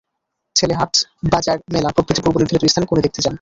[0.55, 0.93] ছেলে হাট,
[1.31, 3.29] বাজার, মেলা প্রভৃতি পূর্বনির্ধারিত স্থানে কনে দেখতে যান।